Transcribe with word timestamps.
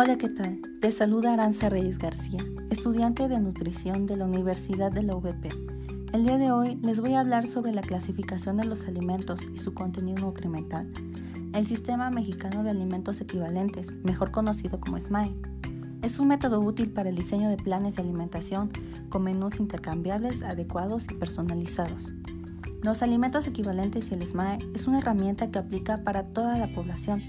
Hola, 0.00 0.16
¿qué 0.16 0.28
tal? 0.28 0.60
Te 0.80 0.92
saluda 0.92 1.32
Aranza 1.32 1.68
Reyes 1.68 1.98
García, 1.98 2.38
estudiante 2.70 3.26
de 3.26 3.40
nutrición 3.40 4.06
de 4.06 4.16
la 4.16 4.26
Universidad 4.26 4.92
de 4.92 5.02
la 5.02 5.16
UVP. 5.16 5.48
El 6.12 6.22
día 6.22 6.38
de 6.38 6.52
hoy 6.52 6.78
les 6.82 7.00
voy 7.00 7.14
a 7.14 7.20
hablar 7.20 7.48
sobre 7.48 7.72
la 7.72 7.82
clasificación 7.82 8.58
de 8.58 8.64
los 8.64 8.86
alimentos 8.86 9.40
y 9.52 9.58
su 9.58 9.74
contenido 9.74 10.20
nutrimental. 10.20 10.88
El 11.52 11.66
Sistema 11.66 12.10
Mexicano 12.10 12.62
de 12.62 12.70
Alimentos 12.70 13.20
Equivalentes, 13.20 13.90
mejor 14.04 14.30
conocido 14.30 14.78
como 14.78 15.00
SMAE, 15.00 15.34
es 16.02 16.20
un 16.20 16.28
método 16.28 16.60
útil 16.60 16.92
para 16.92 17.08
el 17.08 17.16
diseño 17.16 17.48
de 17.48 17.56
planes 17.56 17.96
de 17.96 18.02
alimentación 18.02 18.70
con 19.08 19.24
menús 19.24 19.58
intercambiables, 19.58 20.44
adecuados 20.44 21.06
y 21.10 21.14
personalizados. 21.14 22.12
Los 22.84 23.02
alimentos 23.02 23.48
equivalentes 23.48 24.12
y 24.12 24.14
el 24.14 24.24
SMAE 24.24 24.58
es 24.76 24.86
una 24.86 24.98
herramienta 24.98 25.50
que 25.50 25.58
aplica 25.58 26.04
para 26.04 26.22
toda 26.22 26.56
la 26.56 26.72
población 26.72 27.20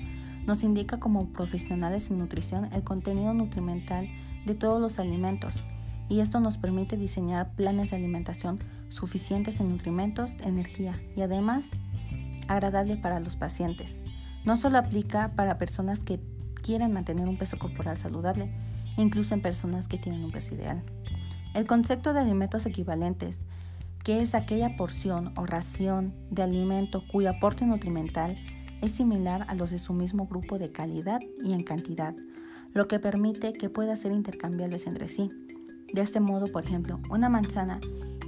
nos 0.46 0.64
indica 0.64 1.00
como 1.00 1.30
profesionales 1.30 2.10
en 2.10 2.18
nutrición 2.18 2.70
el 2.74 2.84
contenido 2.84 3.34
nutrimental 3.34 4.08
de 4.46 4.56
todos 4.56 4.82
los 4.82 5.00
alimentos 5.00 5.64
y 6.10 6.22
esto 6.22 6.40
nos 6.40 6.58
permite 6.58 6.98
diseñar 6.98 7.52
planes 7.54 7.92
de 7.92 7.98
alimentación 7.98 8.60
suficientes 8.90 9.60
en 9.60 9.70
nutrimentos, 9.70 10.36
energía 10.44 11.00
y 11.16 11.22
además 11.22 11.70
agradable 12.48 12.98
para 12.98 13.20
los 13.20 13.36
pacientes. 13.36 14.02
No 14.44 14.58
solo 14.58 14.80
aplica 14.80 15.34
para 15.36 15.60
personas 15.60 16.00
que 16.00 16.20
quieren 16.64 16.94
mantener 16.94 17.28
un 17.28 17.38
peso 17.38 17.60
corporal 17.60 17.96
saludable, 17.96 18.52
incluso 18.98 19.36
en 19.36 19.42
personas 19.42 19.88
que 19.88 19.98
tienen 19.98 20.24
un 20.24 20.32
peso 20.32 20.56
ideal. 20.56 20.82
El 21.54 21.68
concepto 21.68 22.14
de 22.14 22.20
alimentos 22.20 22.66
equivalentes, 22.66 23.46
que 24.04 24.22
es 24.22 24.34
aquella 24.34 24.76
porción 24.76 25.34
o 25.38 25.46
ración 25.46 26.14
de 26.32 26.42
alimento 26.42 27.04
cuyo 27.12 27.30
aporte 27.30 27.66
nutrimental 27.66 28.38
es 28.82 28.92
similar 28.92 29.46
a 29.48 29.56
los 29.56 29.72
de 29.72 29.80
su 29.80 29.94
mismo 29.94 30.28
grupo 30.28 30.58
de 30.58 30.72
calidad 30.72 31.20
y 31.44 31.54
en 31.54 31.64
cantidad, 31.64 32.16
lo 32.74 32.88
que 32.88 33.00
permite 33.00 33.54
que 33.54 33.70
puedan 33.70 33.98
ser 33.98 34.12
intercambiables 34.12 34.88
entre 34.88 35.10
sí. 35.10 35.30
De 35.94 36.02
este 36.02 36.20
modo, 36.20 36.48
por 36.48 36.64
ejemplo, 36.64 37.00
una 37.10 37.30
manzana 37.30 37.80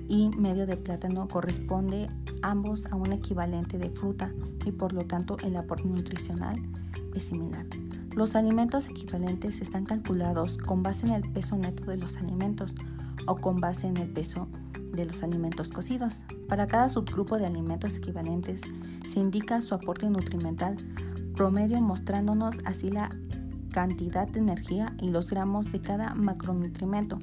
y 0.08 0.30
medio 0.30 0.66
de 0.66 0.78
plátano 0.78 1.28
corresponde 1.28 2.10
ambos 2.42 2.86
a 2.88 2.96
un 2.96 3.14
equivalente 3.14 3.78
de 3.78 3.90
fruta 3.90 4.34
y 4.66 4.72
por 4.72 4.94
lo 4.94 5.06
tanto 5.06 5.38
el 5.44 5.56
aporte 5.56 5.88
nutricional 5.88 6.56
es 7.16 7.24
similar. 7.24 7.66
Los 8.16 8.36
alimentos 8.36 8.88
equivalentes 8.90 9.62
están 9.62 9.86
calculados 9.86 10.58
con 10.58 10.84
base 10.84 11.06
en 11.06 11.14
el 11.14 11.32
peso 11.32 11.56
neto 11.56 11.90
de 11.90 11.98
los 11.98 12.18
alimentos 12.18 12.76
o 13.26 13.38
con 13.38 13.62
base 13.62 13.88
en 13.88 13.98
el 13.98 14.10
peso 14.10 14.48
de 14.92 15.06
los 15.06 15.24
alimentos 15.24 15.70
cocidos. 15.70 16.26
Para 16.48 16.68
cada 16.68 16.90
subgrupo 16.90 17.38
de 17.38 17.46
alimentos 17.46 17.98
equivalentes 17.98 18.62
se 19.08 19.20
indica 19.20 19.62
su 19.62 19.76
aporte 19.76 20.10
nutrimental 20.10 20.76
promedio 21.36 21.82
mostrándonos 21.82 22.56
así 22.66 22.90
la 22.90 23.10
cantidad 23.72 24.28
de 24.28 24.40
energía 24.40 24.94
y 25.02 25.10
los 25.10 25.32
gramos 25.32 25.72
de 25.72 25.82
cada 25.82 26.14
macronutrimento, 26.14 27.20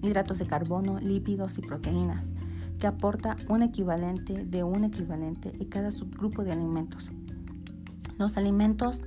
hidratos 0.00 0.38
de 0.38 0.46
carbono, 0.46 1.00
lípidos 1.00 1.58
y 1.58 1.62
proteínas, 1.62 2.32
que 2.78 2.86
aporta 2.86 3.36
un 3.48 3.62
equivalente 3.62 4.44
de 4.44 4.62
un 4.62 4.84
equivalente 4.84 5.52
en 5.58 5.68
cada 5.68 5.90
subgrupo 5.90 6.44
de 6.44 6.52
alimentos. 6.52 7.10
Los 8.16 8.36
alimentos 8.36 9.02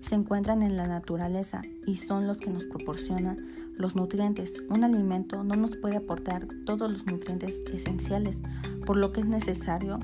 se 0.00 0.14
encuentran 0.14 0.62
en 0.62 0.76
la 0.76 0.86
naturaleza 0.86 1.62
y 1.86 1.96
son 1.96 2.26
los 2.26 2.38
que 2.38 2.50
nos 2.50 2.64
proporcionan 2.64 3.36
los 3.76 3.96
nutrientes. 3.96 4.62
Un 4.68 4.84
alimento 4.84 5.44
no 5.44 5.56
nos 5.56 5.76
puede 5.76 5.96
aportar 5.96 6.46
todos 6.64 6.90
los 6.90 7.06
nutrientes 7.06 7.60
esenciales, 7.72 8.38
por 8.86 8.96
lo 8.96 9.12
que 9.12 9.20
es 9.20 9.26
necesario 9.26 9.98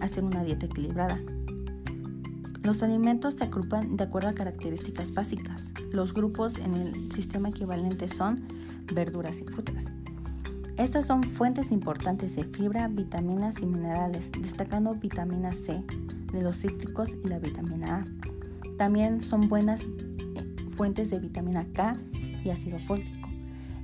hacer 0.00 0.24
una 0.24 0.44
dieta 0.44 0.66
equilibrada. 0.66 1.20
Los 2.62 2.82
alimentos 2.82 3.34
se 3.34 3.44
agrupan 3.44 3.96
de 3.96 4.04
acuerdo 4.04 4.28
a 4.28 4.34
características 4.34 5.14
básicas. 5.14 5.72
Los 5.90 6.12
grupos 6.12 6.58
en 6.58 6.74
el 6.74 7.12
sistema 7.12 7.48
equivalente 7.48 8.08
son 8.08 8.46
verduras 8.92 9.40
y 9.40 9.44
frutas. 9.44 9.86
Estas 10.76 11.06
son 11.06 11.24
fuentes 11.24 11.72
importantes 11.72 12.36
de 12.36 12.44
fibra, 12.44 12.86
vitaminas 12.88 13.60
y 13.60 13.66
minerales, 13.66 14.30
destacando 14.32 14.94
vitamina 14.94 15.52
C 15.52 15.82
de 16.32 16.42
los 16.42 16.58
cítricos 16.58 17.16
y 17.24 17.28
la 17.28 17.38
vitamina 17.38 17.96
A. 17.96 18.76
También 18.76 19.20
son 19.20 19.48
buenas 19.48 19.88
fuentes 20.76 21.10
de 21.10 21.18
vitamina 21.18 21.66
K 21.72 21.96
y 22.44 22.50
ácido 22.50 22.78
fólico. 22.78 23.28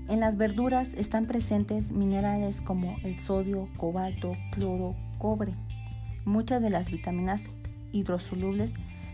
En 0.09 0.21
las 0.21 0.37
verduras 0.37 0.93
están 0.95 1.27
presentes 1.27 1.91
minerales 1.91 2.61
como 2.61 2.97
el 3.05 3.19
sodio, 3.19 3.69
cobalto, 3.77 4.33
cloro, 4.53 4.95
cobre. 5.19 5.53
Muchas 6.25 6.61
de 6.61 6.71
las 6.71 6.91
vitaminas 6.91 7.43
hidrosolubles 7.93 8.71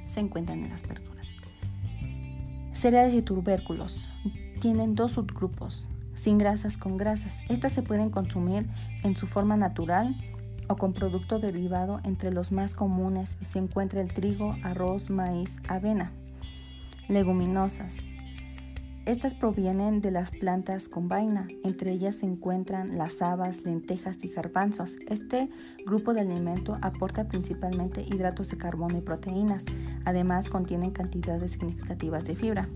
se 0.06 0.21
encuentran 0.21 0.65
en 0.65 0.71
las 0.71 0.87
verduras. 0.87 1.37
Cereales 2.73 3.15
y 3.15 3.23
tubérculos 3.23 4.11
tienen 4.61 4.95
dos 4.95 5.12
subgrupos, 5.12 5.89
sin 6.15 6.39
grasas 6.39 6.77
con 6.77 6.97
grasas. 6.97 7.39
Estas 7.49 7.73
se 7.73 7.83
pueden 7.83 8.11
consumir 8.11 8.67
en 9.05 9.17
su 9.17 9.27
forma 9.27 9.56
natural 9.56 10.17
o 10.71 10.77
con 10.77 10.93
producto 10.93 11.41
derivado 11.41 12.00
entre 12.05 12.33
los 12.33 12.53
más 12.53 12.75
comunes 12.75 13.37
se 13.41 13.59
encuentra 13.59 14.00
el 14.00 14.12
trigo, 14.12 14.56
arroz, 14.62 15.11
maíz, 15.11 15.59
avena. 15.69 16.12
Leguminosas. 17.09 17.97
Estas 19.06 19.33
provienen 19.33 20.03
de 20.03 20.11
las 20.11 20.31
plantas 20.31 20.88
con 20.88 21.09
vaina, 21.09 21.47
entre 21.65 21.93
ellas 21.93 22.16
se 22.16 22.27
encuentran 22.27 22.99
las 22.99 23.22
habas, 23.22 23.65
lentejas 23.65 24.22
y 24.22 24.28
garbanzos. 24.28 24.99
Este 25.09 25.49
grupo 25.87 26.12
de 26.12 26.21
alimento 26.21 26.77
aporta 26.83 27.27
principalmente 27.27 28.03
hidratos 28.03 28.50
de 28.50 28.59
carbono 28.59 28.99
y 28.99 29.00
proteínas, 29.00 29.65
además 30.05 30.50
contienen 30.50 30.91
cantidades 30.91 31.53
significativas 31.53 32.27
de 32.27 32.37
fibra. 32.37 32.69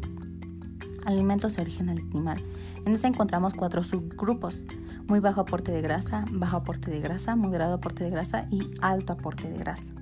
Alimentos 1.05 1.57
de 1.57 1.62
origen 1.62 1.91
animal. 1.91 2.39
En 2.87 2.95
este 2.95 3.06
encontramos 3.06 3.53
cuatro 3.53 3.83
subgrupos, 3.83 4.65
muy 5.06 5.21
bajo 5.21 5.43
aporte 5.43 5.73
de 5.73 5.83
grasa, 5.83 6.25
bajo 6.33 6.56
aporte 6.56 6.91
de 6.91 7.01
grasa, 7.01 7.37
moderado 7.37 7.75
aporte 7.75 8.03
de 8.03 8.11
grasa 8.11 8.47
y 8.51 8.71
alto 8.81 9.12
aporte 9.12 9.51
de 9.51 9.59
grasa. 9.59 9.93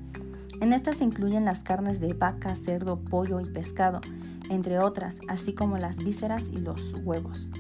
En 0.60 0.72
estas 0.72 0.98
se 0.98 1.04
incluyen 1.04 1.44
las 1.44 1.64
carnes 1.64 1.98
de 1.98 2.12
vaca, 2.12 2.54
cerdo, 2.54 3.00
pollo 3.00 3.40
y 3.40 3.50
pescado 3.50 4.00
entre 4.52 4.78
otras, 4.78 5.16
así 5.28 5.54
como 5.54 5.78
las 5.78 5.96
vísceras 5.98 6.44
y 6.52 6.58
los 6.58 6.94
huevos. 7.04 7.50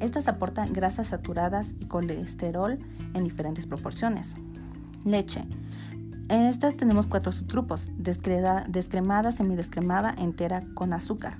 Estas 0.00 0.28
aportan 0.28 0.72
grasas 0.72 1.08
saturadas 1.08 1.74
y 1.80 1.86
colesterol 1.86 2.78
en 3.14 3.24
diferentes 3.24 3.66
proporciones. 3.66 4.34
Leche. 5.04 5.44
En 6.28 6.42
estas 6.42 6.76
tenemos 6.76 7.06
cuatro 7.06 7.30
subgrupos, 7.32 7.90
descremada, 7.96 9.32
semidescremada, 9.32 10.14
entera 10.18 10.62
con 10.74 10.92
azúcar. 10.92 11.36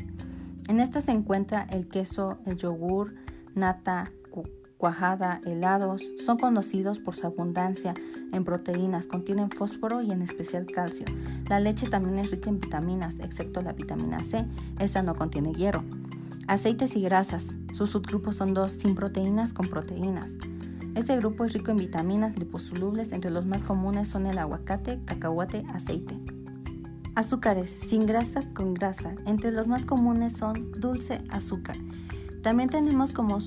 En 0.69 0.81
estas 0.81 1.05
se 1.05 1.13
encuentra 1.13 1.67
el 1.71 1.89
queso, 1.89 2.39
el 2.47 2.57
yogur, 2.57 3.15
nata, 3.55 4.11
cuajada, 4.79 5.41
helados, 5.45 6.03
son 6.25 6.39
conocidos 6.39 6.99
por 6.99 7.15
su 7.15 7.27
abundancia 7.27 7.95
en 8.33 8.45
proteínas, 8.45 9.07
contienen 9.07 9.51
fósforo 9.51 10.03
y 10.03 10.11
en 10.11 10.23
especial 10.23 10.67
calcio. 10.67 11.07
La 11.49 11.61
leche 11.61 11.89
también 11.89 12.19
es 12.19 12.31
rica 12.31 12.51
en 12.51 12.61
vitaminas, 12.61 13.19
excepto 13.21 13.61
la 13.63 13.73
vitamina 13.73 14.23
C, 14.23 14.47
esa 14.79 15.03
no 15.03 15.15
contiene 15.15 15.53
hierro. 15.53 15.85
Aceites 16.47 16.95
y 16.97 17.03
grasas, 17.03 17.57
sus 17.73 17.91
subgrupos 17.91 18.37
son 18.37 18.55
dos, 18.55 18.73
sin 18.73 18.95
proteínas 18.95 19.53
con 19.53 19.69
proteínas. 19.69 20.35
Este 20.95 21.17
grupo 21.17 21.45
es 21.45 21.53
rico 21.53 21.71
en 21.71 21.77
vitaminas 21.77 22.39
liposolubles, 22.39 23.13
entre 23.13 23.31
los 23.31 23.45
más 23.45 23.65
comunes 23.65 24.09
son 24.09 24.27
el 24.27 24.39
aguacate, 24.39 25.01
cacahuate, 25.05 25.65
aceite. 25.75 26.19
Azúcares, 27.15 27.71
sin 27.71 28.07
grasa 28.07 28.41
con 28.55 28.75
grasa, 28.75 29.15
entre 29.27 29.51
los 29.51 29.69
más 29.69 29.85
comunes 29.85 30.35
son 30.35 30.71
dulce, 30.73 31.23
azúcar. 31.31 31.77
También 32.43 32.69
tenemos 32.69 33.13
como 33.13 33.41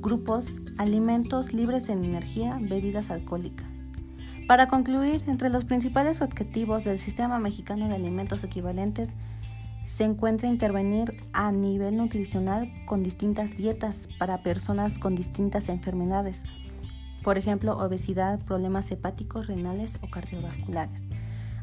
grupos 0.00 0.58
alimentos 0.76 1.52
libres 1.52 1.88
en 1.88 2.04
energía, 2.04 2.58
bebidas 2.60 3.10
alcohólicas. 3.10 3.68
Para 4.46 4.68
concluir, 4.68 5.22
entre 5.26 5.50
los 5.50 5.64
principales 5.64 6.22
objetivos 6.22 6.84
del 6.84 6.98
Sistema 6.98 7.38
Mexicano 7.38 7.88
de 7.88 7.94
Alimentos 7.94 8.44
Equivalentes 8.44 9.10
se 9.86 10.04
encuentra 10.04 10.48
intervenir 10.48 11.22
a 11.32 11.50
nivel 11.52 11.96
nutricional 11.96 12.70
con 12.86 13.02
distintas 13.02 13.56
dietas 13.56 14.08
para 14.18 14.42
personas 14.42 14.98
con 14.98 15.14
distintas 15.14 15.68
enfermedades, 15.68 16.44
por 17.22 17.36
ejemplo, 17.36 17.76
obesidad, 17.78 18.40
problemas 18.40 18.90
hepáticos, 18.90 19.46
renales 19.46 19.98
o 20.02 20.08
cardiovasculares. 20.08 21.02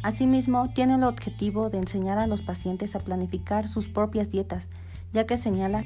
Asimismo, 0.04 0.70
tiene 0.74 0.96
el 0.96 1.04
objetivo 1.04 1.70
de 1.72 1.80
enseñar 1.80 2.20
a 2.20 2.28
los 2.28 2.44
pacientes 2.44 2.96
a 2.96 3.00
planificar 3.00 3.68
sus 3.68 3.90
propias 3.90 4.30
dietas, 4.30 4.70
ya 5.14 5.26
que 5.26 5.38
señala 5.38 5.84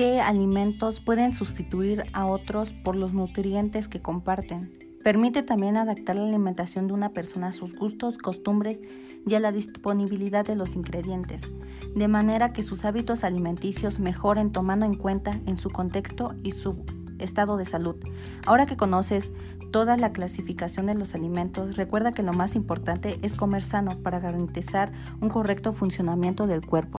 qué 0.00 0.18
alimentos 0.18 0.98
pueden 0.98 1.34
sustituir 1.34 2.04
a 2.14 2.24
otros 2.24 2.72
por 2.72 2.96
los 2.96 3.12
nutrientes 3.12 3.86
que 3.86 4.00
comparten. 4.00 4.72
Permite 5.04 5.42
también 5.42 5.76
adaptar 5.76 6.16
la 6.16 6.26
alimentación 6.26 6.86
de 6.86 6.94
una 6.94 7.10
persona 7.10 7.48
a 7.48 7.52
sus 7.52 7.74
gustos, 7.74 8.16
costumbres 8.16 8.80
y 9.26 9.34
a 9.34 9.40
la 9.40 9.52
disponibilidad 9.52 10.46
de 10.46 10.56
los 10.56 10.74
ingredientes, 10.74 11.42
de 11.94 12.08
manera 12.08 12.54
que 12.54 12.62
sus 12.62 12.86
hábitos 12.86 13.24
alimenticios 13.24 13.98
mejoren 13.98 14.52
tomando 14.52 14.86
en 14.86 14.94
cuenta 14.94 15.38
en 15.44 15.58
su 15.58 15.68
contexto 15.68 16.34
y 16.42 16.52
su 16.52 16.82
estado 17.18 17.58
de 17.58 17.66
salud. 17.66 17.96
Ahora 18.46 18.64
que 18.64 18.78
conoces 18.78 19.34
toda 19.70 19.98
la 19.98 20.12
clasificación 20.14 20.86
de 20.86 20.94
los 20.94 21.14
alimentos, 21.14 21.76
recuerda 21.76 22.12
que 22.12 22.22
lo 22.22 22.32
más 22.32 22.56
importante 22.56 23.18
es 23.20 23.34
comer 23.34 23.62
sano 23.62 23.98
para 23.98 24.18
garantizar 24.18 24.92
un 25.20 25.28
correcto 25.28 25.74
funcionamiento 25.74 26.46
del 26.46 26.64
cuerpo. 26.64 26.88